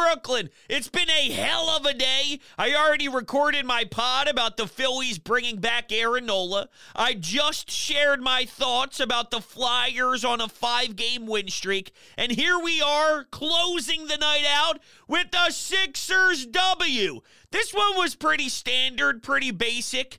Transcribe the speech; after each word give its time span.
Brooklyn. 0.00 0.48
It's 0.66 0.88
been 0.88 1.10
a 1.10 1.30
hell 1.30 1.68
of 1.68 1.84
a 1.84 1.92
day. 1.92 2.40
I 2.56 2.74
already 2.74 3.06
recorded 3.06 3.66
my 3.66 3.84
pod 3.84 4.28
about 4.28 4.56
the 4.56 4.66
Phillies 4.66 5.18
bringing 5.18 5.58
back 5.58 5.92
Aaron 5.92 6.24
Nola. 6.24 6.70
I 6.96 7.12
just 7.12 7.70
shared 7.70 8.22
my 8.22 8.46
thoughts 8.46 8.98
about 8.98 9.30
the 9.30 9.42
Flyers 9.42 10.24
on 10.24 10.40
a 10.40 10.48
five 10.48 10.96
game 10.96 11.26
win 11.26 11.48
streak. 11.48 11.92
And 12.16 12.32
here 12.32 12.58
we 12.58 12.80
are 12.80 13.24
closing 13.24 14.06
the 14.06 14.16
night 14.16 14.46
out 14.48 14.80
with 15.06 15.30
the 15.32 15.50
Sixers 15.50 16.46
W. 16.46 17.20
This 17.50 17.74
one 17.74 17.98
was 17.98 18.14
pretty 18.14 18.48
standard, 18.48 19.22
pretty 19.22 19.50
basic. 19.50 20.18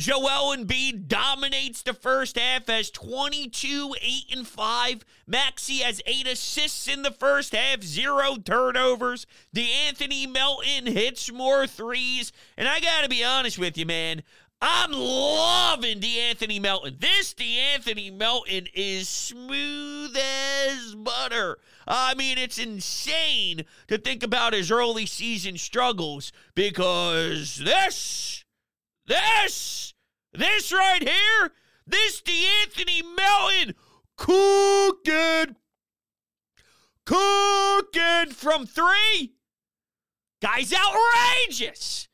Joel 0.00 0.56
Embiid 0.56 1.08
dominates 1.08 1.82
the 1.82 1.92
first 1.92 2.38
half 2.38 2.70
as 2.70 2.90
22, 2.90 3.94
8, 4.00 4.34
and 4.34 4.48
5. 4.48 5.04
Maxey 5.26 5.80
has 5.80 6.00
8 6.06 6.26
assists 6.26 6.88
in 6.88 7.02
the 7.02 7.10
first 7.10 7.54
half, 7.54 7.82
zero 7.82 8.36
turnovers. 8.36 9.26
DeAnthony 9.54 10.26
Melton 10.26 10.86
hits 10.86 11.30
more 11.30 11.66
threes. 11.66 12.32
And 12.56 12.66
I 12.66 12.80
got 12.80 13.02
to 13.02 13.10
be 13.10 13.22
honest 13.22 13.58
with 13.58 13.76
you, 13.76 13.84
man. 13.84 14.22
I'm 14.62 14.90
loving 14.92 16.00
DeAnthony 16.00 16.62
Melton. 16.62 16.96
This 16.98 17.34
DeAnthony 17.34 18.10
Melton 18.10 18.68
is 18.72 19.06
smooth 19.06 20.16
as 20.16 20.94
butter. 20.94 21.58
I 21.86 22.14
mean, 22.14 22.38
it's 22.38 22.58
insane 22.58 23.66
to 23.88 23.98
think 23.98 24.22
about 24.22 24.54
his 24.54 24.70
early 24.70 25.04
season 25.04 25.58
struggles 25.58 26.32
because 26.54 27.56
this 27.56 28.39
this, 29.10 29.94
this 30.32 30.72
right 30.72 31.02
here, 31.02 31.52
this 31.86 32.22
DeAnthony 32.22 33.02
Melton 33.16 33.74
cooking, 34.16 35.56
cooking 37.04 38.32
from 38.32 38.66
three. 38.66 39.34
Guy's 40.40 40.72
outrageous. 40.72 42.08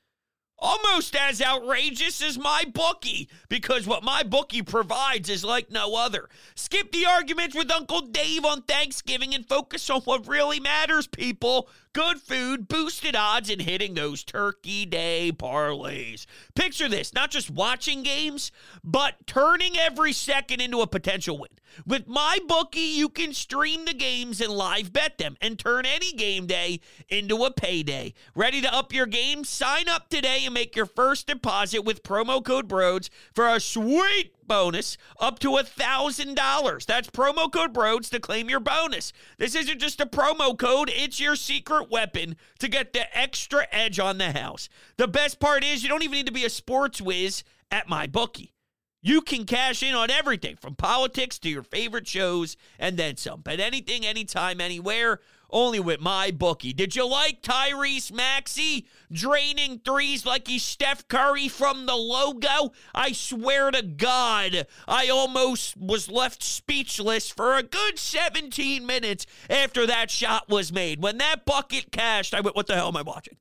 Almost 0.59 1.15
as 1.15 1.43
outrageous 1.43 2.23
as 2.23 2.39
MyBookie, 2.39 3.28
because 3.51 3.87
what 3.87 4.03
MyBookie 4.03 4.67
provides 4.67 5.28
is 5.28 5.45
like 5.45 5.71
no 5.71 5.97
other. 5.97 6.31
Skip 6.55 6.93
the 6.93 7.05
arguments 7.05 7.55
with 7.55 7.71
Uncle 7.71 8.01
Dave 8.01 8.43
on 8.47 8.63
Thanksgiving 8.63 9.34
and 9.34 9.47
focus 9.47 9.91
on 9.91 10.01
what 10.03 10.27
really 10.27 10.59
matters, 10.59 11.07
people. 11.07 11.69
Good 11.97 12.21
food, 12.21 12.69
boosted 12.69 13.17
odds, 13.17 13.49
and 13.49 13.62
hitting 13.62 13.95
those 13.95 14.23
turkey 14.23 14.84
day 14.84 15.33
parlays. 15.34 16.27
Picture 16.55 16.91
this 16.91 17.15
not 17.15 17.31
just 17.31 17.49
watching 17.49 18.03
games, 18.03 18.53
but 18.84 19.27
turning 19.27 19.79
every 19.79 20.12
second 20.12 20.61
into 20.61 20.83
a 20.83 20.87
potential 20.87 21.39
win. 21.39 21.49
With 21.87 22.07
MyBookie, 22.07 22.95
you 22.95 23.09
can 23.09 23.33
stream 23.33 23.87
the 23.87 23.95
games 23.95 24.43
and 24.43 24.53
live 24.53 24.93
bet 24.93 25.17
them 25.17 25.39
and 25.41 25.59
turn 25.59 25.87
any 25.87 26.12
game 26.12 26.47
day 26.47 26.81
into 27.09 27.45
a 27.45 27.51
payday. 27.51 28.13
Ready 28.34 28.61
to 28.61 28.75
up 28.75 28.93
your 28.93 29.07
game? 29.07 29.43
Sign 29.43 29.89
up 29.89 30.11
today 30.11 30.43
and 30.45 30.53
make 30.53 30.77
your 30.77 30.84
first 30.84 31.27
deposit 31.27 31.81
with 31.81 32.03
promo 32.03 32.45
code 32.45 32.69
BRODES 32.69 33.09
for 33.33 33.49
a 33.49 33.59
sweet 33.59 34.36
bonus 34.47 34.97
up 35.21 35.39
to 35.41 35.57
a 35.57 35.65
$1,000. 35.65 36.87
That's 36.87 37.11
promo 37.11 37.51
code 37.51 37.73
BRODES 37.73 38.11
to 38.11 38.21
claim 38.21 38.49
your 38.49 38.61
bonus. 38.61 39.12
This 39.39 39.55
isn't 39.55 39.81
just 39.81 40.01
a 40.01 40.07
promo 40.07 40.57
code, 40.59 40.91
it's 40.93 41.21
your 41.21 41.37
secret 41.37 41.91
weapon 41.91 42.37
to 42.59 42.69
get 42.69 42.93
the 42.93 43.17
extra 43.17 43.67
edge 43.73 43.99
on 43.99 44.19
the 44.19 44.33
house. 44.33 44.69
The 44.97 45.09
best 45.09 45.41
part 45.41 45.65
is 45.65 45.83
you 45.83 45.89
don't 45.89 46.03
even 46.03 46.17
need 46.17 46.27
to 46.27 46.33
be 46.33 46.45
a 46.45 46.51
sports 46.51 47.01
whiz 47.01 47.45
at 47.71 47.89
MyBookie. 47.89 48.51
You 49.06 49.21
can 49.21 49.44
cash 49.44 49.84
in 49.84 49.94
on 49.94 50.11
everything 50.11 50.56
from 50.56 50.75
politics 50.75 51.39
to 51.39 51.49
your 51.49 51.62
favorite 51.62 52.09
shows 52.09 52.56
and 52.77 52.97
then 52.97 53.17
some. 53.17 53.41
Bet 53.41 53.61
anything, 53.61 54.05
anytime, 54.05 54.61
anywhere, 54.61 55.21
only 55.49 55.78
with 55.78 56.00
MyBookie. 56.00 56.75
Did 56.75 56.97
you 56.97 57.09
like 57.09 57.41
Tyrese 57.41 58.11
Maxey 58.11 58.89
draining 59.12 59.78
threes 59.84 60.27
like 60.27 60.49
he's 60.49 60.65
Steph 60.65 61.06
Curry 61.06 61.47
from 61.47 61.87
the 61.87 61.95
logo? 61.95 62.72
I 62.97 63.12
swear 63.12 63.71
to 63.71 63.83
God, 63.83 64.66
I 64.89 65.09
almost 65.09 65.77
was 65.77 66.11
left 66.11 66.43
speechless 66.43 67.31
for 67.31 67.55
a 67.55 67.62
good 67.62 68.00
17 68.00 68.84
minutes 68.84 69.25
after 69.49 69.87
that 69.87 70.11
shot 70.11 70.49
was 70.49 70.72
made. 70.72 71.00
When 71.00 71.19
that 71.19 71.45
bucket 71.45 71.93
cashed, 71.93 72.34
I 72.34 72.41
went, 72.41 72.56
What 72.56 72.66
the 72.66 72.75
hell 72.75 72.89
am 72.89 72.97
I 72.97 73.03
watching? 73.03 73.37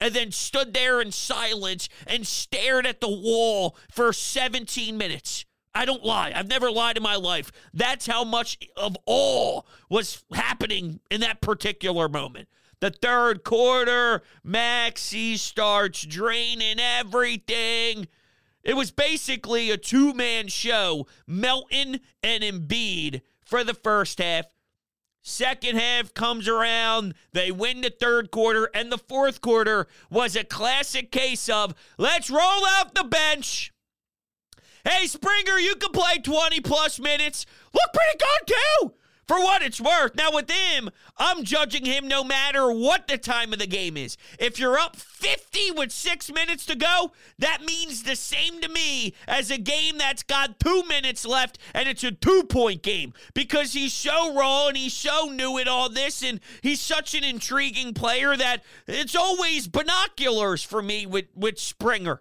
And 0.00 0.14
then 0.14 0.32
stood 0.32 0.72
there 0.74 1.00
in 1.00 1.12
silence 1.12 1.88
and 2.06 2.26
stared 2.26 2.86
at 2.86 3.00
the 3.00 3.08
wall 3.08 3.76
for 3.90 4.12
17 4.12 4.96
minutes. 4.96 5.44
I 5.74 5.84
don't 5.84 6.04
lie. 6.04 6.32
I've 6.34 6.48
never 6.48 6.70
lied 6.70 6.96
in 6.96 7.02
my 7.02 7.16
life. 7.16 7.52
That's 7.72 8.06
how 8.06 8.24
much 8.24 8.58
of 8.76 8.96
all 9.06 9.66
was 9.88 10.24
happening 10.32 11.00
in 11.10 11.20
that 11.20 11.40
particular 11.40 12.08
moment. 12.08 12.48
The 12.80 12.90
third 12.90 13.44
quarter, 13.44 14.22
Maxey 14.42 15.36
starts 15.36 16.02
draining 16.02 16.80
everything. 16.80 18.08
It 18.64 18.74
was 18.74 18.90
basically 18.90 19.70
a 19.70 19.76
two 19.76 20.14
man 20.14 20.48
show, 20.48 21.06
Melton 21.26 22.00
and 22.22 22.42
Embiid 22.42 23.20
for 23.44 23.62
the 23.62 23.74
first 23.74 24.18
half. 24.18 24.46
Second 25.22 25.78
half 25.78 26.14
comes 26.14 26.48
around, 26.48 27.14
they 27.32 27.50
win 27.50 27.82
the 27.82 27.90
third 27.90 28.30
quarter, 28.30 28.70
and 28.74 28.90
the 28.90 28.98
fourth 28.98 29.40
quarter 29.40 29.86
was 30.10 30.34
a 30.34 30.44
classic 30.44 31.12
case 31.12 31.48
of 31.48 31.74
let's 31.98 32.30
roll 32.30 32.66
out 32.66 32.94
the 32.94 33.04
bench. 33.04 33.72
Hey, 34.82 35.06
Springer, 35.06 35.58
you 35.58 35.76
can 35.76 35.92
play 35.92 36.18
20 36.18 36.60
plus 36.60 36.98
minutes. 36.98 37.44
Look 37.74 37.92
pretty 37.92 38.18
good, 38.18 38.49
for 39.30 39.38
what 39.38 39.62
it's 39.62 39.80
worth. 39.80 40.16
Now, 40.16 40.32
with 40.32 40.50
him, 40.50 40.90
I'm 41.16 41.44
judging 41.44 41.84
him 41.84 42.08
no 42.08 42.24
matter 42.24 42.72
what 42.72 43.06
the 43.06 43.16
time 43.16 43.52
of 43.52 43.60
the 43.60 43.66
game 43.68 43.96
is. 43.96 44.16
If 44.40 44.58
you're 44.58 44.76
up 44.76 44.96
50 44.96 45.70
with 45.70 45.92
six 45.92 46.32
minutes 46.32 46.66
to 46.66 46.74
go, 46.74 47.12
that 47.38 47.62
means 47.64 48.02
the 48.02 48.16
same 48.16 48.60
to 48.60 48.68
me 48.68 49.14
as 49.28 49.52
a 49.52 49.56
game 49.56 49.98
that's 49.98 50.24
got 50.24 50.58
two 50.58 50.82
minutes 50.88 51.24
left 51.24 51.58
and 51.74 51.88
it's 51.88 52.02
a 52.02 52.10
two 52.10 52.42
point 52.42 52.82
game 52.82 53.12
because 53.32 53.72
he's 53.72 53.92
so 53.92 54.34
raw 54.34 54.66
and 54.66 54.76
he's 54.76 54.94
so 54.94 55.26
new 55.26 55.58
at 55.58 55.68
all 55.68 55.88
this 55.88 56.24
and 56.24 56.40
he's 56.60 56.80
such 56.80 57.14
an 57.14 57.22
intriguing 57.22 57.94
player 57.94 58.36
that 58.36 58.64
it's 58.88 59.14
always 59.14 59.68
binoculars 59.68 60.64
for 60.64 60.82
me 60.82 61.06
with, 61.06 61.26
with 61.36 61.60
Springer. 61.60 62.20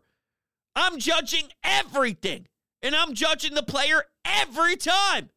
I'm 0.76 1.00
judging 1.00 1.48
everything, 1.64 2.46
and 2.84 2.96
I'm 2.96 3.16
judging 3.16 3.56
the 3.56 3.64
player 3.64 4.04
every 4.24 4.76
time. 4.76 5.32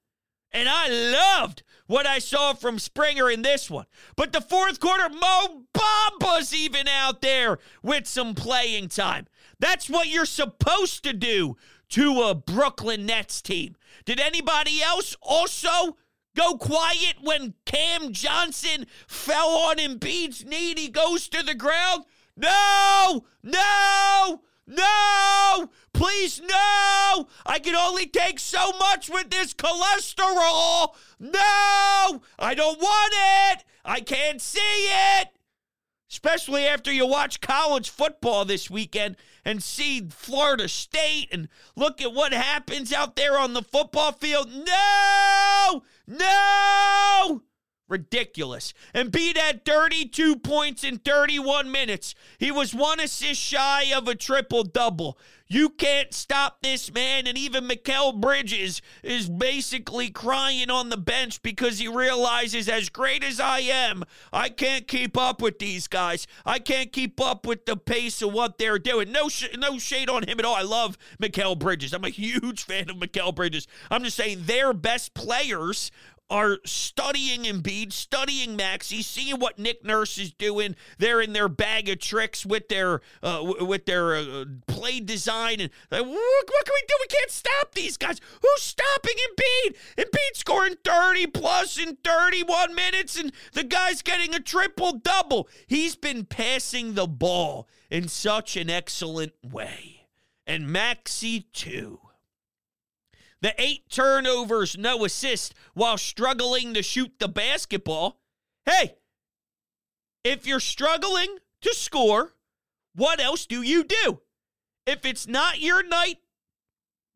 And 0.52 0.68
I 0.68 0.88
loved 0.88 1.62
what 1.86 2.06
I 2.06 2.18
saw 2.18 2.52
from 2.52 2.78
Springer 2.78 3.30
in 3.30 3.42
this 3.42 3.70
one. 3.70 3.86
But 4.16 4.32
the 4.32 4.40
fourth 4.40 4.80
quarter, 4.80 5.08
Mo 5.08 5.64
Bamba's 5.72 6.54
even 6.54 6.88
out 6.88 7.20
there 7.20 7.58
with 7.82 8.06
some 8.06 8.34
playing 8.34 8.88
time. 8.88 9.26
That's 9.58 9.88
what 9.88 10.08
you're 10.08 10.24
supposed 10.24 11.04
to 11.04 11.12
do 11.12 11.56
to 11.90 12.22
a 12.22 12.34
Brooklyn 12.34 13.06
Nets 13.06 13.42
team. 13.42 13.76
Did 14.04 14.20
anybody 14.20 14.82
else 14.82 15.16
also 15.20 15.96
go 16.34 16.56
quiet 16.56 17.16
when 17.20 17.54
Cam 17.66 18.12
Johnson 18.12 18.86
fell 19.06 19.50
on 19.50 19.76
Embiid's 19.76 20.44
knee 20.44 20.74
he 20.76 20.88
goes 20.88 21.28
to 21.28 21.42
the 21.42 21.54
ground? 21.54 22.04
no, 22.36 23.24
no, 23.42 24.40
no, 24.66 25.70
please, 26.02 26.40
no. 26.40 27.28
I 27.46 27.60
can 27.62 27.76
only 27.76 28.06
take 28.06 28.40
so 28.40 28.72
much 28.72 29.08
with 29.08 29.30
this 29.30 29.54
cholesterol. 29.54 30.94
No, 31.20 32.22
I 32.40 32.54
don't 32.56 32.80
want 32.80 33.14
it. 33.14 33.64
I 33.84 34.00
can't 34.00 34.42
see 34.42 34.58
it. 34.58 35.28
Especially 36.10 36.66
after 36.66 36.92
you 36.92 37.06
watch 37.06 37.40
college 37.40 37.88
football 37.88 38.44
this 38.44 38.68
weekend 38.68 39.16
and 39.44 39.62
see 39.62 40.08
Florida 40.10 40.66
State 40.66 41.28
and 41.30 41.48
look 41.76 42.02
at 42.02 42.12
what 42.12 42.32
happens 42.32 42.92
out 42.92 43.14
there 43.14 43.38
on 43.38 43.54
the 43.54 43.62
football 43.62 44.10
field. 44.10 44.50
No, 44.52 45.82
no. 46.08 47.42
Ridiculous. 47.92 48.72
And 48.94 49.12
Embiid 49.12 49.36
had 49.36 49.66
32 49.66 50.36
points 50.36 50.82
in 50.82 50.96
31 50.96 51.70
minutes. 51.70 52.14
He 52.38 52.50
was 52.50 52.74
one 52.74 53.00
assist 53.00 53.38
shy 53.38 53.92
of 53.94 54.08
a 54.08 54.14
triple 54.14 54.64
double. 54.64 55.18
You 55.52 55.68
can't 55.68 56.14
stop 56.14 56.62
this 56.62 56.90
man. 56.94 57.26
And 57.26 57.36
even 57.36 57.68
Mikal 57.68 58.18
Bridges 58.18 58.80
is 59.02 59.28
basically 59.28 60.08
crying 60.08 60.70
on 60.70 60.88
the 60.88 60.96
bench 60.96 61.42
because 61.42 61.78
he 61.78 61.88
realizes, 61.88 62.70
as 62.70 62.88
great 62.88 63.22
as 63.22 63.38
I 63.38 63.58
am, 63.58 64.02
I 64.32 64.48
can't 64.48 64.88
keep 64.88 65.14
up 65.18 65.42
with 65.42 65.58
these 65.58 65.88
guys. 65.88 66.26
I 66.46 66.58
can't 66.58 66.90
keep 66.90 67.20
up 67.20 67.46
with 67.46 67.66
the 67.66 67.76
pace 67.76 68.22
of 68.22 68.32
what 68.32 68.56
they're 68.56 68.78
doing. 68.78 69.12
No, 69.12 69.28
sh- 69.28 69.54
no 69.58 69.76
shade 69.76 70.08
on 70.08 70.26
him 70.26 70.38
at 70.38 70.46
all. 70.46 70.54
I 70.54 70.62
love 70.62 70.96
Mikal 71.22 71.58
Bridges. 71.58 71.92
I'm 71.92 72.04
a 72.04 72.08
huge 72.08 72.62
fan 72.64 72.88
of 72.88 72.96
Mikal 72.96 73.34
Bridges. 73.34 73.68
I'm 73.90 74.04
just 74.04 74.16
saying 74.16 74.44
their 74.44 74.72
best 74.72 75.12
players 75.12 75.90
are 76.32 76.58
studying 76.64 77.42
Embiid, 77.42 77.92
studying 77.92 78.56
Maxey, 78.56 79.02
seeing 79.02 79.38
what 79.38 79.58
Nick 79.58 79.84
Nurse 79.84 80.16
is 80.16 80.32
doing. 80.32 80.74
They're 80.96 81.20
in 81.20 81.34
their 81.34 81.48
bag 81.48 81.90
of 81.90 81.98
tricks 81.98 82.46
with 82.46 82.68
their 82.68 83.02
uh, 83.22 83.52
with 83.60 83.84
their 83.84 84.16
uh, 84.16 84.46
play 84.66 85.00
design, 85.00 85.60
and 85.60 85.70
like, 85.90 86.00
what, 86.00 86.08
what 86.08 86.64
can 86.64 86.74
we 86.74 86.84
do? 86.88 86.94
We 87.00 87.06
can't 87.08 87.30
stop 87.30 87.74
these 87.74 87.98
guys. 87.98 88.18
Who's 88.40 88.62
stopping 88.62 89.14
Embiid? 89.28 89.76
Embiid 89.98 90.34
scoring 90.36 90.76
thirty 90.82 91.26
plus 91.26 91.76
in 91.78 91.96
thirty-one 92.02 92.74
minutes, 92.74 93.20
and 93.20 93.30
the 93.52 93.64
guy's 93.64 94.00
getting 94.00 94.34
a 94.34 94.40
triple 94.40 94.92
double. 94.92 95.48
He's 95.66 95.96
been 95.96 96.24
passing 96.24 96.94
the 96.94 97.06
ball 97.06 97.68
in 97.90 98.08
such 98.08 98.56
an 98.56 98.70
excellent 98.70 99.34
way, 99.42 100.06
and 100.46 100.72
Maxey 100.72 101.42
too. 101.52 102.00
The 103.42 103.60
eight 103.60 103.90
turnovers, 103.90 104.78
no 104.78 105.04
assist, 105.04 105.52
while 105.74 105.98
struggling 105.98 106.74
to 106.74 106.82
shoot 106.82 107.12
the 107.18 107.28
basketball. 107.28 108.20
Hey, 108.64 108.94
if 110.22 110.46
you're 110.46 110.60
struggling 110.60 111.38
to 111.62 111.74
score, 111.74 112.34
what 112.94 113.20
else 113.20 113.44
do 113.44 113.62
you 113.62 113.82
do? 113.82 114.20
If 114.86 115.04
it's 115.04 115.26
not 115.26 115.60
your 115.60 115.82
night 115.82 116.18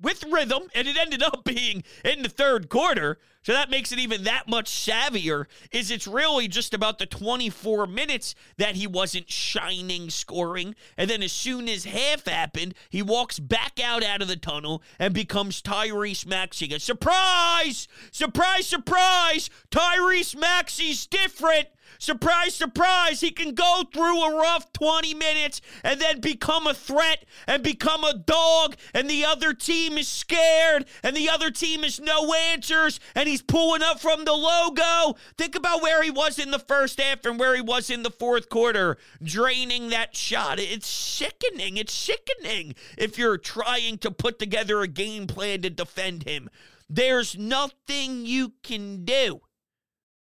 with 0.01 0.25
rhythm, 0.25 0.65
and 0.75 0.89
it 0.89 0.97
ended 0.97 1.23
up 1.23 1.45
being 1.45 1.85
in 2.05 2.23
the 2.23 2.29
third 2.29 2.69
quarter, 2.69 3.19
so 3.47 3.53
that 3.53 3.71
makes 3.71 3.93
it 3.93 4.01
even 4.01 4.25
that 4.25 4.49
much 4.49 4.69
savvier, 4.69 5.47
is 5.71 5.93
it's 5.93 6.09
really 6.09 6.49
just 6.49 6.75
about 6.75 6.99
the 6.99 7.07
24 7.07 7.87
minutes 7.87 8.35
that 8.57 8.75
he 8.75 8.89
wasn't 8.89 9.31
shining 9.31 10.11
scoring. 10.11 10.75
And 10.97 11.09
then 11.09 11.23
as 11.23 11.31
soon 11.31 11.69
as 11.69 11.85
half 11.85 12.27
happened, 12.27 12.75
he 12.91 13.03
walks 13.03 13.39
back 13.39 13.79
out 13.81 14.03
out 14.03 14.21
of 14.21 14.27
the 14.27 14.35
tunnel 14.35 14.83
and 14.99 15.15
becomes 15.15 15.63
Tyrese 15.63 16.27
Maxey. 16.27 16.77
Surprise! 16.81 17.87
Surprise, 18.11 18.67
surprise! 18.67 19.49
Tyrese 19.71 20.35
Maxey's 20.35 21.07
different. 21.07 21.69
Surprise, 21.99 22.55
surprise, 22.55 23.21
he 23.21 23.31
can 23.31 23.55
go 23.55 23.83
through 23.93 24.23
a 24.23 24.37
rough 24.37 24.73
20 24.73 25.15
minutes 25.15 25.61
and 25.83 26.01
then 26.01 26.21
become 26.21 26.67
a 26.67 26.75
threat 26.75 27.25
and 27.47 27.63
become 27.63 28.05
a 28.05 28.15
dog, 28.15 28.77
and 28.95 29.09
the 29.09 29.25
other 29.25 29.53
team 29.53 29.97
is 29.99 30.09
scared, 30.09 30.87
and 31.03 31.17
the 31.17 31.29
other 31.29 31.51
team 31.51 31.85
is 31.85 32.01
no 32.01 32.33
answers, 32.35 33.01
and 33.15 33.29
he's 33.29 33.43
pulling 33.43 33.83
up 33.83 34.01
from 34.01 34.25
the 34.25 34.33
logo. 34.33 35.17
Think 35.39 35.55
about 35.55 35.83
where 35.83 36.03
he 36.03 36.11
was 36.11 36.39
in 36.39 36.51
the 36.51 36.59
first 36.59 37.01
half 37.01 37.25
and 37.25 37.39
where 37.39 37.55
he 37.55 37.63
was 37.63 37.91
in 37.91 38.03
the 38.03 38.11
fourth 38.11 38.49
quarter, 38.49 38.99
draining 39.23 39.91
that 39.91 40.17
shot. 40.17 40.59
It's 40.59 40.87
sickening. 40.87 41.77
It's 41.77 41.93
sickening 41.93 42.75
if 42.99 43.19
you're 43.19 43.39
trying 43.39 43.99
to 43.99 44.11
put 44.11 44.39
together 44.39 44.81
a 44.81 44.89
game 44.89 45.27
plan 45.27 45.63
to 45.63 45.71
defend 45.71 46.25
him. 46.25 46.51
There's 46.89 47.37
nothing 47.37 48.27
you 48.27 48.53
can 48.63 49.05
do. 49.05 49.41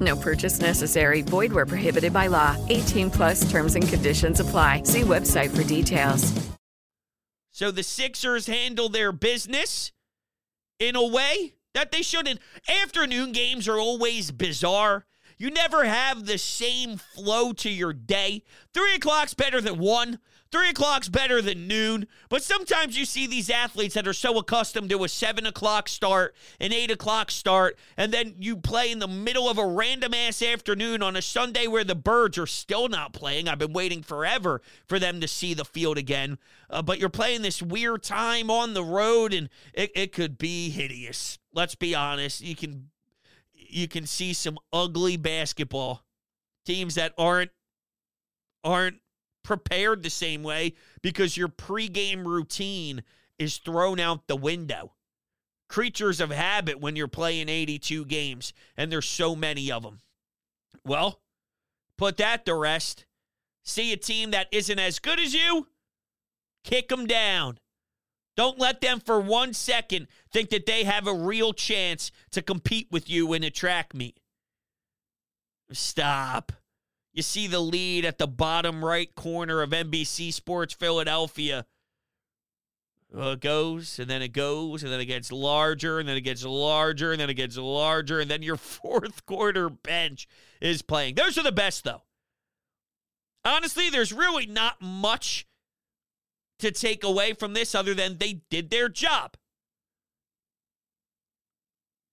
No 0.00 0.16
purchase 0.16 0.60
necessary. 0.60 1.22
Void 1.22 1.52
where 1.52 1.66
prohibited 1.66 2.12
by 2.12 2.26
law. 2.28 2.56
18 2.68 3.10
plus 3.10 3.50
terms 3.50 3.74
and 3.74 3.88
conditions 3.88 4.40
apply. 4.40 4.82
See 4.84 5.00
website 5.02 5.50
for 5.50 5.64
details. 5.64 6.32
So 7.50 7.70
the 7.70 7.82
Sixers 7.82 8.46
handle 8.46 8.88
their 8.88 9.10
business 9.10 9.90
in 10.78 10.94
a 10.94 11.06
way 11.06 11.54
that 11.74 11.90
they 11.90 12.02
shouldn't. 12.02 12.40
Afternoon 12.68 13.32
games 13.32 13.66
are 13.66 13.78
always 13.78 14.30
bizarre. 14.30 15.06
You 15.38 15.50
never 15.50 15.84
have 15.84 16.26
the 16.26 16.38
same 16.38 16.96
flow 16.96 17.52
to 17.54 17.70
your 17.70 17.92
day. 17.92 18.42
Three 18.74 18.94
o'clock's 18.94 19.34
better 19.34 19.60
than 19.60 19.78
one. 19.78 20.18
Three 20.50 20.70
o'clock's 20.70 21.10
better 21.10 21.42
than 21.42 21.68
noon. 21.68 22.06
But 22.30 22.42
sometimes 22.42 22.96
you 22.96 23.04
see 23.04 23.26
these 23.26 23.50
athletes 23.50 23.94
that 23.94 24.08
are 24.08 24.14
so 24.14 24.38
accustomed 24.38 24.88
to 24.90 25.04
a 25.04 25.08
seven 25.08 25.44
o'clock 25.44 25.88
start, 25.88 26.34
an 26.58 26.72
eight 26.72 26.90
o'clock 26.90 27.30
start, 27.30 27.76
and 27.96 28.12
then 28.12 28.34
you 28.38 28.56
play 28.56 28.90
in 28.90 28.98
the 28.98 29.08
middle 29.08 29.48
of 29.48 29.58
a 29.58 29.66
random 29.66 30.14
ass 30.14 30.40
afternoon 30.40 31.02
on 31.02 31.16
a 31.16 31.22
Sunday 31.22 31.66
where 31.66 31.84
the 31.84 31.94
birds 31.94 32.38
are 32.38 32.46
still 32.46 32.88
not 32.88 33.12
playing. 33.12 33.46
I've 33.46 33.58
been 33.58 33.74
waiting 33.74 34.02
forever 34.02 34.62
for 34.86 34.98
them 34.98 35.20
to 35.20 35.28
see 35.28 35.52
the 35.52 35.66
field 35.66 35.98
again. 35.98 36.38
Uh, 36.70 36.80
but 36.80 36.98
you're 36.98 37.10
playing 37.10 37.42
this 37.42 37.60
weird 37.60 38.02
time 38.02 38.50
on 38.50 38.72
the 38.72 38.84
road, 38.84 39.34
and 39.34 39.50
it, 39.74 39.90
it 39.94 40.12
could 40.12 40.38
be 40.38 40.70
hideous. 40.70 41.38
Let's 41.52 41.74
be 41.74 41.94
honest. 41.94 42.40
You 42.40 42.56
can 42.56 42.90
you 43.52 43.86
can 43.86 44.06
see 44.06 44.32
some 44.32 44.58
ugly 44.72 45.18
basketball 45.18 46.04
teams 46.64 46.94
that 46.94 47.12
aren't 47.18 47.50
aren't 48.64 49.00
prepared 49.48 50.02
the 50.02 50.10
same 50.10 50.42
way 50.42 50.74
because 51.00 51.38
your 51.38 51.48
pregame 51.48 52.26
routine 52.26 53.02
is 53.38 53.56
thrown 53.56 53.98
out 53.98 54.26
the 54.26 54.36
window. 54.36 54.92
Creatures 55.70 56.20
of 56.20 56.28
habit 56.28 56.80
when 56.80 56.96
you're 56.96 57.08
playing 57.08 57.48
82 57.48 58.04
games, 58.04 58.52
and 58.76 58.92
there's 58.92 59.08
so 59.08 59.34
many 59.34 59.72
of 59.72 59.82
them. 59.82 60.00
Well, 60.84 61.22
put 61.96 62.18
that 62.18 62.44
to 62.44 62.54
rest. 62.54 63.06
See 63.64 63.90
a 63.90 63.96
team 63.96 64.32
that 64.32 64.48
isn't 64.52 64.78
as 64.78 64.98
good 64.98 65.18
as 65.18 65.32
you, 65.32 65.68
kick 66.62 66.90
them 66.90 67.06
down. 67.06 67.58
Don't 68.36 68.58
let 68.58 68.82
them 68.82 69.00
for 69.00 69.18
one 69.18 69.54
second 69.54 70.08
think 70.30 70.50
that 70.50 70.66
they 70.66 70.84
have 70.84 71.06
a 71.06 71.14
real 71.14 71.54
chance 71.54 72.12
to 72.32 72.42
compete 72.42 72.88
with 72.90 73.08
you 73.08 73.32
in 73.32 73.42
a 73.42 73.50
track 73.50 73.94
meet. 73.94 74.20
Stop. 75.72 76.52
You 77.18 77.22
see 77.22 77.48
the 77.48 77.58
lead 77.58 78.04
at 78.04 78.18
the 78.18 78.28
bottom 78.28 78.84
right 78.84 79.12
corner 79.12 79.60
of 79.60 79.70
NBC 79.70 80.32
Sports 80.32 80.72
Philadelphia. 80.72 81.66
Well, 83.12 83.32
it 83.32 83.40
goes, 83.40 83.98
and 83.98 84.08
then 84.08 84.22
it 84.22 84.28
goes, 84.28 84.84
and 84.84 84.92
then 84.92 85.00
it 85.00 85.06
gets 85.06 85.32
larger, 85.32 85.98
and 85.98 86.08
then 86.08 86.16
it 86.16 86.20
gets 86.20 86.44
larger, 86.44 87.10
and 87.10 87.20
then 87.20 87.28
it 87.28 87.34
gets 87.34 87.56
larger, 87.56 88.20
and 88.20 88.30
then 88.30 88.42
your 88.44 88.56
fourth 88.56 89.26
quarter 89.26 89.68
bench 89.68 90.28
is 90.60 90.80
playing. 90.80 91.16
Those 91.16 91.36
are 91.36 91.42
the 91.42 91.50
best, 91.50 91.82
though. 91.82 92.04
Honestly, 93.44 93.90
there's 93.90 94.12
really 94.12 94.46
not 94.46 94.80
much 94.80 95.44
to 96.60 96.70
take 96.70 97.02
away 97.02 97.32
from 97.32 97.52
this 97.52 97.74
other 97.74 97.94
than 97.94 98.18
they 98.18 98.42
did 98.48 98.70
their 98.70 98.88
job. 98.88 99.36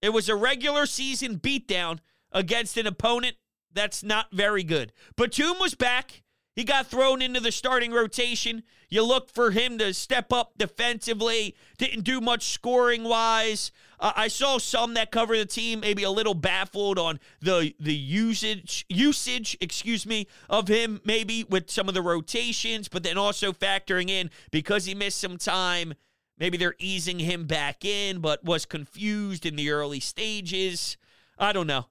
It 0.02 0.10
was 0.10 0.30
a 0.30 0.36
regular 0.36 0.88
season 0.88 1.38
beatdown 1.38 2.00
against 2.32 2.76
an 2.76 2.88
opponent 2.88 3.36
that's 3.76 4.04
not 4.04 4.28
very 4.32 4.64
good. 4.64 4.92
Batum 5.16 5.60
was 5.60 5.76
back. 5.76 6.24
He 6.56 6.64
got 6.64 6.88
thrown 6.88 7.22
into 7.22 7.42
the 7.42 7.52
starting 7.52 7.92
rotation. 7.92 8.64
You 8.90 9.04
look 9.04 9.30
for 9.30 9.52
him 9.52 9.78
to 9.80 9.94
step 9.94 10.32
up 10.32 10.54
defensively. 10.58 11.56
Didn't 11.78 12.06
do 12.06 12.22
much 12.22 12.46
scoring 12.46 13.04
wise. 13.04 13.72
Uh, 14.00 14.14
I 14.16 14.30
saw 14.30 14.58
some 14.58 14.94
that 14.94 15.12
cover 15.12 15.38
the 15.38 15.46
team 15.46 15.82
maybe 15.82 16.04
a 16.04 16.12
little 16.12 16.34
baffled 16.34 16.98
on 16.98 17.20
the 17.42 17.76
the 17.80 17.94
usage 17.94 18.86
usage, 18.88 19.58
excuse 19.60 20.06
me, 20.06 20.28
of 20.50 20.70
him 20.70 21.02
maybe 21.04 21.44
with 21.44 21.70
some 21.70 21.90
of 21.90 21.94
the 21.94 22.02
rotations, 22.02 22.88
but 22.88 23.04
then 23.04 23.18
also 23.18 23.52
factoring 23.52 24.10
in 24.10 24.32
because 24.52 24.86
he 24.86 24.96
missed 24.96 25.20
some 25.20 25.38
time 25.38 25.94
Maybe 26.38 26.58
they're 26.58 26.76
easing 26.80 27.20
him 27.20 27.46
back 27.46 27.86
in, 27.86 28.20
but 28.20 28.44
was 28.44 28.66
confused 28.66 29.46
in 29.46 29.56
the 29.56 29.70
early 29.72 30.00
stages. 30.00 30.98
I 31.38 31.54
don't 31.54 31.68
know. 31.68 31.86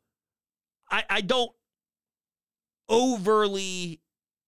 I, 0.91 1.05
I 1.09 1.21
don't 1.23 1.51
overly 2.89 4.01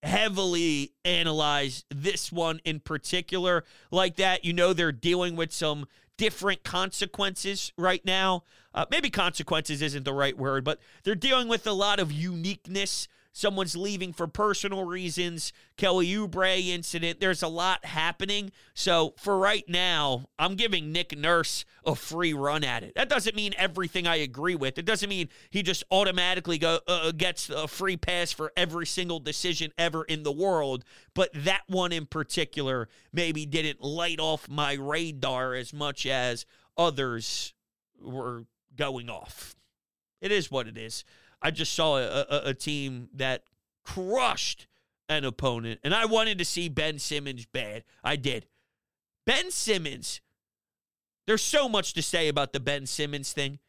heavily 0.02 0.93
analyze 1.05 1.85
this 1.90 2.31
one 2.31 2.61
in 2.64 2.81
particular 2.81 3.64
like 3.90 4.16
that. 4.16 4.45
You 4.45 4.52
know, 4.52 4.73
they're 4.73 4.93
dealing 4.93 5.37
with 5.37 5.52
some 5.52 5.87
different 6.16 6.62
consequences 6.62 7.73
right 7.76 8.05
now. 8.05 8.45
Uh, 8.75 8.87
maybe 8.90 9.11
consequences 9.11 9.83
isn't 9.83 10.05
the 10.05 10.12
right 10.12 10.37
word, 10.37 10.64
but 10.64 10.78
they're 11.02 11.14
dealing 11.14 11.49
with 11.49 11.66
a 11.66 11.73
lot 11.73 11.99
of 11.99 12.12
uniqueness 12.12 13.09
Someone's 13.37 13.76
leaving 13.76 14.14
for 14.14 14.26
personal 14.26 14.85
reasons. 14.85 15.52
Kelly 15.76 16.07
Oubre 16.07 16.69
incident. 16.69 17.21
There's 17.21 17.43
a 17.43 17.49
lot 17.49 17.85
happening. 17.85 18.50
So 18.73 19.12
for 19.19 19.37
right 19.37 19.69
now, 19.69 20.31
I'm 20.38 20.55
giving 20.55 20.90
Nick 20.90 21.14
Nurse 21.19 21.66
a 21.85 21.95
free 21.95 22.33
run 22.33 22.64
at 22.64 22.83
it. 22.83 22.95
That 22.95 23.11
doesn't 23.11 23.37
mean 23.37 23.52
everything 23.59 24.07
I 24.07 24.16
agree 24.16 24.55
with. 24.55 24.78
It 24.78 24.87
doesn't 24.87 25.11
mean 25.11 25.28
he 25.50 25.62
just 25.62 25.85
automatically 25.90 26.57
go 26.57 26.81
uh, 26.88 27.12
gets 27.12 27.50
a 27.50 27.69
free 27.69 27.99
pass 27.99 28.33
for 28.33 28.55
every 28.57 28.87
single 28.87 29.21
decision 29.21 29.71
ever 29.76 30.05
in 30.05 30.23
the 30.23 30.33
world. 30.33 30.83
But 31.12 31.28
that 31.35 31.64
one 31.66 31.93
in 31.93 32.07
particular 32.07 32.88
maybe 33.12 33.45
didn't 33.45 33.83
light 33.83 34.19
off 34.19 34.49
my 34.49 34.73
radar 34.73 35.52
as 35.52 35.75
much 35.75 36.07
as 36.07 36.47
others 36.78 37.52
were 38.00 38.47
going 38.75 39.11
off. 39.11 39.57
It 40.23 40.33
is 40.33 40.50
what 40.50 40.66
it 40.66 40.78
is. 40.78 41.05
I 41.47 41.53
just 41.53 41.75
saw 41.75 41.99
a, 41.99 42.26
a, 42.29 42.41
a 42.47 42.55
team 42.55 43.09
that 43.15 43.45
crushed 43.85 44.67
an 45.09 45.25
opponent, 45.25 45.79
and 45.85 45.95
I 45.95 46.05
wanted 46.05 46.38
to 46.38 46.45
see 46.45 46.69
Ben 46.69 46.99
Simmons 46.99 47.47
bad. 47.47 47.85
I 48.03 48.17
did. 48.17 48.47
Ben 49.26 49.53
Simmons, 49.53 50.21
there's 51.29 51.45
so 51.45 51.69
much 51.69 51.93
to 51.93 52.03
say 52.03 52.26
about 52.26 52.53
the 52.53 52.59
Ben 52.59 52.85
Simmons 52.85 53.33
thing. 53.33 53.61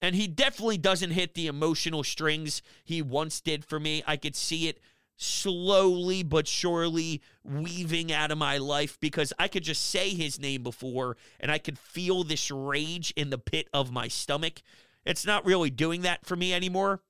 And 0.00 0.14
he 0.14 0.28
definitely 0.28 0.78
doesn't 0.78 1.10
hit 1.10 1.34
the 1.34 1.48
emotional 1.48 2.04
strings 2.04 2.62
he 2.84 3.02
once 3.02 3.40
did 3.40 3.64
for 3.64 3.80
me. 3.80 4.04
I 4.06 4.16
could 4.16 4.36
see 4.36 4.68
it 4.68 4.78
slowly 5.16 6.22
but 6.22 6.46
surely 6.46 7.20
weaving 7.42 8.12
out 8.12 8.30
of 8.30 8.38
my 8.38 8.58
life 8.58 8.96
because 9.00 9.32
I 9.40 9.48
could 9.48 9.64
just 9.64 9.90
say 9.90 10.10
his 10.10 10.38
name 10.38 10.62
before 10.62 11.16
and 11.40 11.50
I 11.50 11.58
could 11.58 11.80
feel 11.80 12.22
this 12.22 12.52
rage 12.52 13.12
in 13.16 13.30
the 13.30 13.38
pit 13.38 13.66
of 13.74 13.90
my 13.90 14.06
stomach. 14.06 14.62
It's 15.04 15.26
not 15.26 15.44
really 15.44 15.70
doing 15.70 16.02
that 16.02 16.24
for 16.24 16.36
me 16.36 16.54
anymore. 16.54 17.02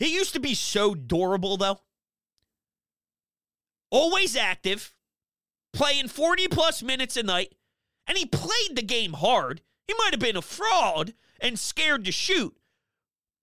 He 0.00 0.14
used 0.14 0.32
to 0.32 0.40
be 0.40 0.54
so 0.54 0.94
durable, 0.94 1.58
though. 1.58 1.80
Always 3.90 4.34
active, 4.34 4.94
playing 5.74 6.08
40 6.08 6.48
plus 6.48 6.82
minutes 6.82 7.18
a 7.18 7.22
night, 7.22 7.54
and 8.06 8.16
he 8.16 8.24
played 8.24 8.76
the 8.76 8.82
game 8.82 9.12
hard. 9.12 9.60
He 9.86 9.94
might 9.98 10.12
have 10.12 10.20
been 10.20 10.38
a 10.38 10.42
fraud 10.42 11.12
and 11.38 11.58
scared 11.58 12.06
to 12.06 12.12
shoot, 12.12 12.56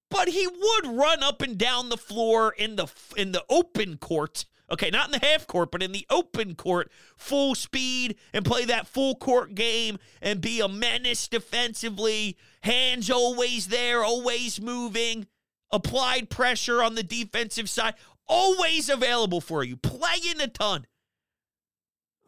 but 0.09 0.29
he 0.29 0.47
would 0.47 0.87
run 0.87 1.21
up 1.21 1.43
and 1.43 1.59
down 1.59 1.89
the 1.89 1.97
floor 1.97 2.55
in 2.57 2.75
the 2.75 2.87
in 3.15 3.33
the 3.33 3.45
open 3.49 3.97
court. 3.97 4.45
Okay, 4.71 4.89
not 4.89 5.05
in 5.05 5.11
the 5.11 5.25
half 5.25 5.45
court, 5.45 5.71
but 5.71 5.83
in 5.83 5.91
the 5.91 6.07
open 6.09 6.55
court, 6.55 6.91
full 7.15 7.53
speed 7.53 8.17
and 8.33 8.43
play 8.43 8.65
that 8.65 8.87
full 8.87 9.15
court 9.15 9.53
game 9.53 9.99
and 10.21 10.41
be 10.41 10.59
a 10.59 10.67
menace 10.67 11.27
defensively. 11.27 12.35
Hands 12.61 13.09
always 13.11 13.67
there, 13.67 14.03
always 14.03 14.59
moving 14.59 15.27
applied 15.71 16.29
pressure 16.29 16.81
on 16.81 16.95
the 16.95 17.03
defensive 17.03 17.69
side, 17.69 17.95
always 18.27 18.89
available 18.89 19.41
for 19.41 19.63
you, 19.63 19.75
playing 19.77 20.41
a 20.41 20.47
ton. 20.47 20.85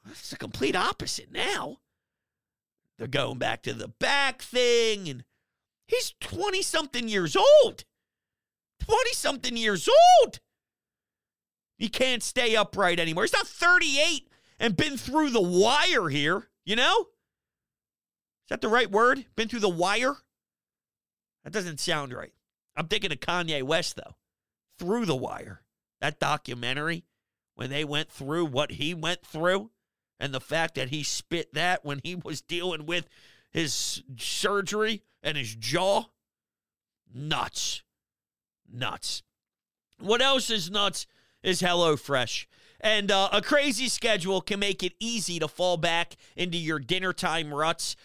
It's 0.09 0.29
the 0.31 0.37
complete 0.37 0.75
opposite 0.75 1.31
now. 1.31 1.77
They're 2.97 3.07
going 3.07 3.37
back 3.37 3.63
to 3.63 3.73
the 3.73 3.87
back 3.87 4.41
thing, 4.41 5.07
and 5.07 5.23
he's 5.87 6.13
20 6.19 6.61
something 6.61 7.07
years 7.07 7.35
old. 7.35 7.85
20 8.79 9.13
something 9.13 9.55
years 9.55 9.87
old. 9.87 10.39
He 11.77 11.87
can't 11.87 12.23
stay 12.23 12.55
upright 12.55 12.99
anymore. 12.99 13.23
He's 13.23 13.33
not 13.33 13.47
38 13.47 14.27
and 14.59 14.75
been 14.75 14.97
through 14.97 15.29
the 15.29 15.41
wire 15.41 16.09
here, 16.09 16.49
you 16.65 16.75
know? 16.75 16.99
Is 17.01 18.49
that 18.49 18.61
the 18.61 18.67
right 18.67 18.91
word? 18.91 19.25
Been 19.35 19.47
through 19.47 19.61
the 19.61 19.69
wire? 19.69 20.15
That 21.43 21.53
doesn't 21.53 21.79
sound 21.79 22.11
right. 22.13 22.33
I'm 22.79 22.87
thinking 22.87 23.11
of 23.11 23.19
Kanye 23.19 23.61
West, 23.61 23.97
though. 23.97 24.15
Through 24.77 25.05
the 25.05 25.15
Wire, 25.15 25.61
that 25.99 26.17
documentary, 26.17 27.03
when 27.55 27.69
they 27.69 27.83
went 27.83 28.09
through 28.09 28.45
what 28.45 28.71
he 28.71 28.93
went 28.93 29.25
through, 29.25 29.71
and 30.17 30.33
the 30.33 30.39
fact 30.39 30.75
that 30.75 30.87
he 30.87 31.03
spit 31.03 31.53
that 31.53 31.83
when 31.83 31.99
he 32.03 32.15
was 32.15 32.41
dealing 32.41 32.85
with 32.85 33.09
his 33.51 34.01
surgery 34.17 35.03
and 35.21 35.37
his 35.37 35.55
jaw. 35.55 36.05
Nuts. 37.13 37.83
Nuts. 38.71 39.23
What 39.99 40.21
else 40.21 40.49
is 40.49 40.71
nuts 40.71 41.05
is 41.43 41.61
HelloFresh. 41.61 42.45
And 42.79 43.11
uh, 43.11 43.27
a 43.33 43.41
crazy 43.41 43.89
schedule 43.89 44.39
can 44.39 44.59
make 44.59 44.83
it 44.83 44.93
easy 45.01 45.37
to 45.39 45.49
fall 45.49 45.75
back 45.75 46.15
into 46.37 46.57
your 46.57 46.79
dinner 46.79 47.11
time 47.11 47.53
ruts. 47.53 47.97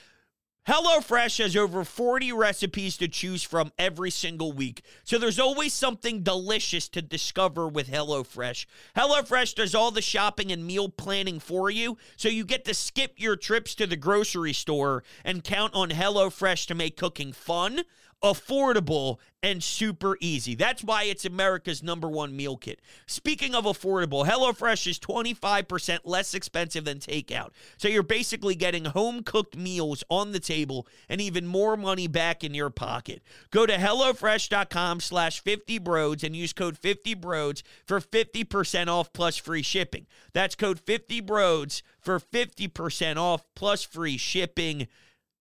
HelloFresh 0.66 1.42
has 1.42 1.56
over 1.56 1.84
40 1.84 2.32
recipes 2.32 2.96
to 2.96 3.06
choose 3.06 3.42
from 3.42 3.70
every 3.78 4.10
single 4.10 4.50
week. 4.50 4.82
So 5.04 5.18
there's 5.18 5.38
always 5.38 5.74
something 5.74 6.22
delicious 6.22 6.88
to 6.88 7.02
discover 7.02 7.68
with 7.68 7.90
HelloFresh. 7.90 8.64
HelloFresh 8.96 9.56
does 9.56 9.74
all 9.74 9.90
the 9.90 10.00
shopping 10.00 10.50
and 10.50 10.66
meal 10.66 10.88
planning 10.88 11.38
for 11.38 11.68
you, 11.70 11.98
so 12.16 12.30
you 12.30 12.46
get 12.46 12.64
to 12.64 12.72
skip 12.72 13.12
your 13.18 13.36
trips 13.36 13.74
to 13.74 13.86
the 13.86 13.96
grocery 13.96 14.54
store 14.54 15.04
and 15.22 15.44
count 15.44 15.74
on 15.74 15.90
HelloFresh 15.90 16.66
to 16.68 16.74
make 16.74 16.96
cooking 16.96 17.34
fun, 17.34 17.82
affordable, 18.24 19.18
and 19.42 19.62
super 19.62 20.16
easy. 20.20 20.54
That's 20.54 20.82
why 20.82 21.02
it's 21.04 21.26
America's 21.26 21.82
number 21.82 22.08
one 22.08 22.34
meal 22.34 22.56
kit. 22.56 22.80
Speaking 23.06 23.54
of 23.54 23.64
affordable, 23.64 24.26
HelloFresh 24.26 24.86
is 24.86 24.98
25% 24.98 26.00
less 26.04 26.32
expensive 26.32 26.86
than 26.86 26.98
takeout. 26.98 27.50
So 27.76 27.86
you're 27.86 28.02
basically 28.02 28.54
getting 28.54 28.86
home 28.86 29.22
cooked 29.22 29.54
meals 29.54 30.02
on 30.08 30.32
the 30.32 30.40
table 30.40 30.88
and 31.10 31.20
even 31.20 31.46
more 31.46 31.76
money 31.76 32.06
back 32.06 32.42
in 32.42 32.54
your 32.54 32.70
pocket. 32.70 33.22
Go 33.50 33.66
to 33.66 33.74
HelloFresh.com 33.74 35.00
slash 35.00 35.42
50brodes 35.42 36.24
and 36.24 36.34
use 36.34 36.54
code 36.54 36.80
50brodes 36.80 37.62
for 37.86 38.00
50% 38.00 38.88
off 38.88 39.12
plus 39.12 39.36
free 39.36 39.62
shipping. 39.62 40.06
That's 40.32 40.54
code 40.54 40.82
50brodes 40.82 41.82
for 42.00 42.18
50% 42.18 43.18
off 43.18 43.44
plus 43.54 43.82
free 43.82 44.16
shipping. 44.16 44.88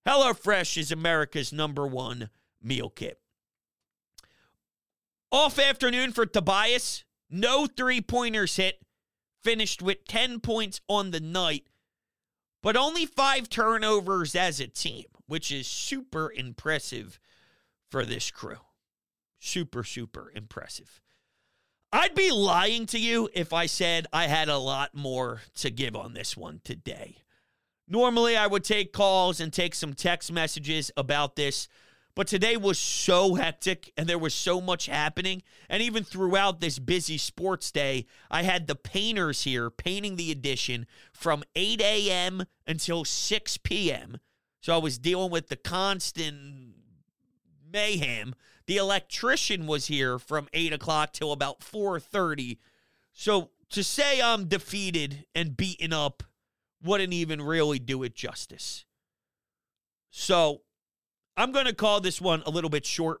HelloFresh 0.06 0.76
is 0.76 0.92
America's 0.92 1.50
number 1.50 1.86
one 1.86 2.28
meal 2.64 2.90
kit. 2.90 3.20
Off 5.30 5.58
afternoon 5.58 6.12
for 6.12 6.26
Tobias. 6.26 7.04
No 7.30 7.66
three 7.66 8.00
pointers 8.00 8.56
hit. 8.56 8.80
Finished 9.42 9.82
with 9.82 10.04
10 10.06 10.40
points 10.40 10.80
on 10.88 11.10
the 11.10 11.20
night, 11.20 11.66
but 12.62 12.78
only 12.78 13.04
five 13.04 13.50
turnovers 13.50 14.34
as 14.34 14.58
a 14.58 14.66
team, 14.66 15.04
which 15.26 15.52
is 15.52 15.66
super 15.66 16.32
impressive 16.32 17.20
for 17.90 18.06
this 18.06 18.30
crew. 18.30 18.60
Super, 19.38 19.84
super 19.84 20.32
impressive. 20.34 21.02
I'd 21.92 22.14
be 22.14 22.30
lying 22.32 22.86
to 22.86 22.98
you 22.98 23.28
if 23.34 23.52
I 23.52 23.66
said 23.66 24.06
I 24.12 24.26
had 24.26 24.48
a 24.48 24.56
lot 24.56 24.94
more 24.94 25.42
to 25.56 25.70
give 25.70 25.94
on 25.94 26.14
this 26.14 26.36
one 26.36 26.60
today. 26.64 27.18
Normally, 27.86 28.36
I 28.36 28.46
would 28.46 28.64
take 28.64 28.92
calls 28.92 29.40
and 29.40 29.52
take 29.52 29.74
some 29.74 29.92
text 29.92 30.32
messages 30.32 30.90
about 30.96 31.36
this. 31.36 31.68
But 32.16 32.28
today 32.28 32.56
was 32.56 32.78
so 32.78 33.34
hectic 33.34 33.92
and 33.96 34.08
there 34.08 34.18
was 34.18 34.34
so 34.34 34.60
much 34.60 34.86
happening. 34.86 35.42
And 35.68 35.82
even 35.82 36.04
throughout 36.04 36.60
this 36.60 36.78
busy 36.78 37.18
sports 37.18 37.72
day, 37.72 38.06
I 38.30 38.44
had 38.44 38.66
the 38.66 38.76
painters 38.76 39.42
here 39.42 39.68
painting 39.68 40.16
the 40.16 40.30
addition 40.30 40.86
from 41.12 41.42
8 41.56 41.80
a.m. 41.80 42.44
until 42.66 43.04
6 43.04 43.56
p.m. 43.58 44.18
So 44.60 44.74
I 44.74 44.78
was 44.78 44.96
dealing 44.96 45.30
with 45.30 45.48
the 45.48 45.56
constant 45.56 46.74
mayhem. 47.70 48.34
The 48.66 48.76
electrician 48.76 49.66
was 49.66 49.88
here 49.88 50.18
from 50.18 50.48
8 50.52 50.72
o'clock 50.72 51.12
till 51.12 51.32
about 51.32 51.60
4.30. 51.60 52.58
So 53.12 53.50
to 53.70 53.82
say 53.82 54.22
I'm 54.22 54.46
defeated 54.46 55.26
and 55.34 55.56
beaten 55.56 55.92
up 55.92 56.22
wouldn't 56.82 57.12
even 57.12 57.42
really 57.42 57.80
do 57.80 58.04
it 58.04 58.14
justice. 58.14 58.84
So 60.10 60.62
I'm 61.36 61.52
going 61.52 61.66
to 61.66 61.74
call 61.74 62.00
this 62.00 62.20
one 62.20 62.42
a 62.46 62.50
little 62.50 62.70
bit 62.70 62.86
short. 62.86 63.20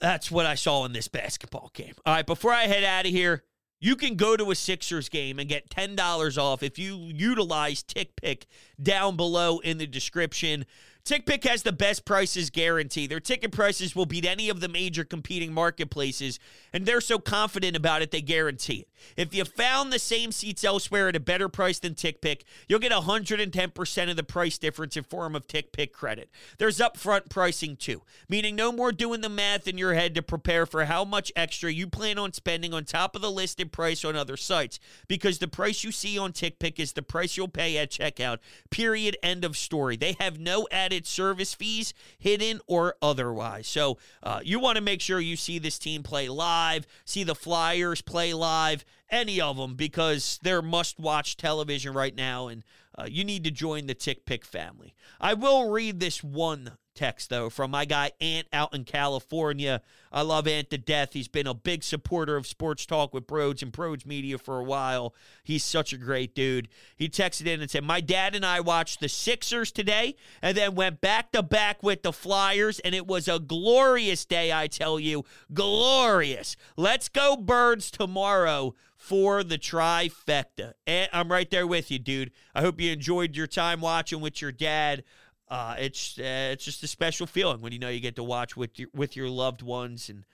That's 0.00 0.30
what 0.30 0.46
I 0.46 0.54
saw 0.54 0.84
in 0.86 0.92
this 0.92 1.08
basketball 1.08 1.70
game. 1.74 1.94
All 2.06 2.14
right, 2.14 2.26
before 2.26 2.52
I 2.52 2.64
head 2.64 2.84
out 2.84 3.04
of 3.04 3.12
here, 3.12 3.44
you 3.80 3.96
can 3.96 4.14
go 4.14 4.36
to 4.36 4.50
a 4.50 4.54
Sixers 4.54 5.08
game 5.08 5.38
and 5.38 5.48
get 5.48 5.70
$10 5.70 6.38
off 6.38 6.62
if 6.62 6.78
you 6.78 6.96
utilize 6.96 7.82
TickPick 7.82 8.44
down 8.82 9.16
below 9.16 9.58
in 9.58 9.78
the 9.78 9.86
description. 9.86 10.66
TickPick 11.04 11.44
has 11.44 11.62
the 11.62 11.72
best 11.72 12.04
prices 12.04 12.50
guarantee. 12.50 13.06
Their 13.06 13.20
ticket 13.20 13.52
prices 13.52 13.96
will 13.96 14.06
beat 14.06 14.24
any 14.24 14.48
of 14.48 14.60
the 14.60 14.68
major 14.68 15.04
competing 15.04 15.52
marketplaces, 15.52 16.38
and 16.72 16.86
they're 16.86 17.00
so 17.00 17.18
confident 17.18 17.76
about 17.76 18.02
it, 18.02 18.10
they 18.10 18.20
guarantee 18.20 18.80
it. 18.80 18.88
If 19.16 19.34
you 19.34 19.44
found 19.44 19.92
the 19.92 19.98
same 19.98 20.30
seats 20.30 20.62
elsewhere 20.62 21.08
at 21.08 21.16
a 21.16 21.20
better 21.20 21.48
price 21.48 21.78
than 21.78 21.94
TickPick, 21.94 22.42
you'll 22.68 22.78
get 22.78 22.92
110% 22.92 24.10
of 24.10 24.16
the 24.16 24.22
price 24.22 24.58
difference 24.58 24.96
in 24.96 25.04
form 25.04 25.34
of 25.34 25.46
TickPick 25.46 25.92
credit. 25.92 26.30
There's 26.58 26.78
upfront 26.78 27.30
pricing 27.30 27.76
too, 27.76 28.02
meaning 28.28 28.54
no 28.54 28.70
more 28.70 28.92
doing 28.92 29.22
the 29.22 29.28
math 29.28 29.66
in 29.66 29.78
your 29.78 29.94
head 29.94 30.14
to 30.14 30.22
prepare 30.22 30.66
for 30.66 30.84
how 30.84 31.04
much 31.04 31.32
extra 31.34 31.72
you 31.72 31.86
plan 31.86 32.18
on 32.18 32.32
spending 32.32 32.74
on 32.74 32.84
top 32.84 33.16
of 33.16 33.22
the 33.22 33.30
listed 33.30 33.72
price 33.72 34.04
on 34.04 34.16
other 34.16 34.36
sites, 34.36 34.78
because 35.08 35.38
the 35.38 35.48
price 35.48 35.82
you 35.82 35.92
see 35.92 36.18
on 36.18 36.32
TickPick 36.32 36.78
is 36.78 36.92
the 36.92 37.02
price 37.02 37.36
you'll 37.36 37.48
pay 37.48 37.78
at 37.78 37.90
checkout. 37.90 38.38
Period. 38.70 39.16
End 39.22 39.44
of 39.44 39.56
story. 39.56 39.96
They 39.96 40.16
have 40.20 40.38
no 40.38 40.68
added 40.70 40.99
service 41.06 41.54
fees, 41.54 41.94
hidden 42.18 42.60
or 42.66 42.96
otherwise. 43.00 43.66
So 43.66 43.98
uh, 44.22 44.40
you 44.42 44.58
want 44.60 44.76
to 44.76 44.82
make 44.82 45.00
sure 45.00 45.20
you 45.20 45.36
see 45.36 45.58
this 45.58 45.78
team 45.78 46.02
play 46.02 46.28
live, 46.28 46.86
see 47.04 47.24
the 47.24 47.34
Flyers 47.34 48.02
play 48.02 48.32
live, 48.34 48.84
any 49.10 49.40
of 49.40 49.56
them, 49.56 49.74
because 49.74 50.38
they're 50.42 50.62
must 50.62 50.98
watch 50.98 51.36
television 51.36 51.94
right 51.94 52.14
now, 52.14 52.48
and 52.48 52.64
uh, 52.98 53.06
you 53.08 53.24
need 53.24 53.44
to 53.44 53.50
join 53.50 53.86
the 53.86 53.94
TickPick 53.94 54.44
family. 54.44 54.94
I 55.20 55.34
will 55.34 55.70
read 55.70 56.00
this 56.00 56.22
one 56.22 56.72
text 57.00 57.30
though 57.30 57.48
from 57.48 57.70
my 57.70 57.86
guy 57.86 58.12
Ant 58.20 58.46
out 58.52 58.74
in 58.74 58.84
California. 58.84 59.80
I 60.12 60.20
love 60.20 60.46
Ant 60.46 60.68
to 60.70 60.76
death. 60.76 61.14
He's 61.14 61.28
been 61.28 61.46
a 61.46 61.54
big 61.54 61.82
supporter 61.82 62.36
of 62.36 62.46
Sports 62.46 62.84
Talk 62.84 63.14
with 63.14 63.26
Brodes 63.26 63.62
and 63.62 63.72
Brodes 63.72 64.04
Media 64.04 64.36
for 64.36 64.58
a 64.58 64.64
while. 64.64 65.14
He's 65.42 65.64
such 65.64 65.94
a 65.94 65.96
great 65.96 66.34
dude. 66.34 66.68
He 66.96 67.08
texted 67.08 67.46
in 67.46 67.62
and 67.62 67.70
said, 67.70 67.84
"My 67.84 68.02
dad 68.02 68.34
and 68.34 68.44
I 68.44 68.60
watched 68.60 69.00
the 69.00 69.08
Sixers 69.08 69.72
today, 69.72 70.16
and 70.42 70.54
then 70.54 70.74
went 70.74 71.00
back 71.00 71.32
to 71.32 71.42
back 71.42 71.82
with 71.82 72.02
the 72.02 72.12
Flyers, 72.12 72.80
and 72.80 72.94
it 72.94 73.06
was 73.06 73.28
a 73.28 73.38
glorious 73.38 74.26
day. 74.26 74.52
I 74.52 74.66
tell 74.66 75.00
you, 75.00 75.24
glorious. 75.54 76.54
Let's 76.76 77.08
go 77.08 77.36
Birds 77.36 77.90
tomorrow." 77.90 78.74
For 78.96 79.42
the 79.42 79.56
trifecta. 79.56 80.74
And 80.86 81.08
I'm 81.10 81.32
right 81.32 81.50
there 81.50 81.66
with 81.66 81.90
you, 81.90 81.98
dude. 81.98 82.32
I 82.54 82.60
hope 82.60 82.78
you 82.78 82.92
enjoyed 82.92 83.34
your 83.34 83.46
time 83.46 83.80
watching 83.80 84.20
with 84.20 84.42
your 84.42 84.52
dad 84.52 85.04
uh, 85.50 85.74
it's 85.78 86.18
uh, 86.18 86.50
it's 86.52 86.64
just 86.64 86.82
a 86.82 86.86
special 86.86 87.26
feeling 87.26 87.60
when 87.60 87.72
you 87.72 87.78
know 87.78 87.88
you 87.88 88.00
get 88.00 88.16
to 88.16 88.22
watch 88.22 88.56
with 88.56 88.78
your 88.78 88.88
with 88.94 89.16
your 89.16 89.28
loved 89.28 89.62
ones, 89.62 90.08
and 90.08 90.24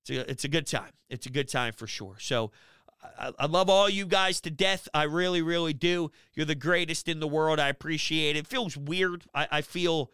it's 0.00 0.10
a, 0.10 0.30
it's 0.30 0.44
a 0.44 0.48
good 0.48 0.66
time. 0.66 0.92
It's 1.10 1.26
a 1.26 1.30
good 1.30 1.48
time 1.48 1.72
for 1.72 1.86
sure. 1.86 2.16
So. 2.18 2.50
I, 3.18 3.32
I 3.36 3.46
love 3.46 3.68
all 3.68 3.88
you 3.88 4.06
guys 4.06 4.40
to 4.42 4.50
death. 4.52 4.88
I 4.94 5.02
really, 5.02 5.42
really 5.42 5.72
do. 5.72 6.12
You're 6.34 6.46
the 6.46 6.54
greatest 6.54 7.08
in 7.08 7.18
the 7.18 7.26
world. 7.26 7.58
I 7.58 7.68
appreciate 7.68 8.36
it. 8.36 8.38
It 8.38 8.46
feels 8.46 8.76
weird. 8.76 9.24
I, 9.34 9.48
I 9.50 9.60
feel 9.60 10.12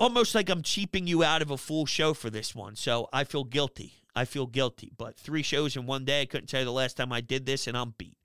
almost 0.00 0.34
like 0.34 0.48
I'm 0.48 0.62
cheaping 0.62 1.06
you 1.06 1.22
out 1.22 1.42
of 1.42 1.50
a 1.50 1.58
full 1.58 1.84
show 1.84 2.14
for 2.14 2.30
this 2.30 2.54
one. 2.54 2.76
So 2.76 3.10
I 3.12 3.24
feel 3.24 3.44
guilty. 3.44 3.92
I 4.16 4.24
feel 4.24 4.46
guilty. 4.46 4.90
But 4.96 5.18
three 5.18 5.42
shows 5.42 5.76
in 5.76 5.84
one 5.84 6.06
day. 6.06 6.22
I 6.22 6.24
couldn't 6.24 6.46
tell 6.46 6.60
you 6.60 6.64
the 6.64 6.72
last 6.72 6.96
time 6.96 7.12
I 7.12 7.20
did 7.20 7.44
this, 7.44 7.66
and 7.66 7.76
I'm 7.76 7.94
beat. 7.98 8.16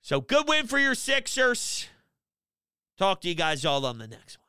So 0.00 0.20
good 0.20 0.48
win 0.48 0.66
for 0.66 0.80
your 0.80 0.96
Sixers. 0.96 1.86
Talk 3.02 3.20
to 3.22 3.28
you 3.28 3.34
guys 3.34 3.64
all 3.64 3.84
on 3.84 3.98
the 3.98 4.06
next 4.06 4.38
one. 4.38 4.41